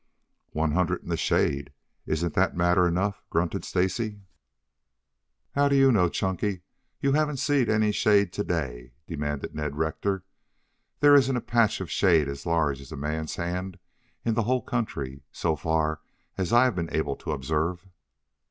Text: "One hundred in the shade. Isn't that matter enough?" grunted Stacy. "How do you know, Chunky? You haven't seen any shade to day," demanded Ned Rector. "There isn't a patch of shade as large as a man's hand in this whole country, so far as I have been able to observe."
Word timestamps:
"One 0.53 0.71
hundred 0.71 1.03
in 1.03 1.09
the 1.09 1.15
shade. 1.15 1.73
Isn't 2.07 2.33
that 2.33 2.57
matter 2.57 2.87
enough?" 2.87 3.21
grunted 3.29 3.63
Stacy. 3.63 4.21
"How 5.51 5.69
do 5.69 5.75
you 5.75 5.91
know, 5.91 6.09
Chunky? 6.09 6.61
You 7.01 7.11
haven't 7.11 7.37
seen 7.37 7.69
any 7.69 7.91
shade 7.91 8.33
to 8.33 8.43
day," 8.43 8.93
demanded 9.05 9.53
Ned 9.53 9.75
Rector. 9.77 10.23
"There 11.01 11.13
isn't 11.13 11.37
a 11.37 11.39
patch 11.39 11.81
of 11.81 11.91
shade 11.91 12.27
as 12.27 12.47
large 12.47 12.81
as 12.81 12.91
a 12.91 12.97
man's 12.97 13.35
hand 13.35 13.77
in 14.25 14.33
this 14.33 14.45
whole 14.45 14.63
country, 14.63 15.21
so 15.31 15.55
far 15.55 16.01
as 16.35 16.51
I 16.51 16.63
have 16.63 16.73
been 16.73 16.91
able 16.91 17.15
to 17.17 17.31
observe." 17.31 17.85